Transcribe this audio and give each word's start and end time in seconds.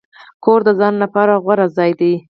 کور 0.43 0.59
د 0.67 0.69
ځان 0.79 0.93
لپاره 1.03 1.33
غوره 1.43 1.67
ځای 1.77 1.91
دی. 1.99 2.13